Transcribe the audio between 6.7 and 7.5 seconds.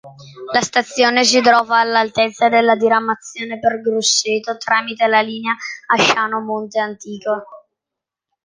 Antico.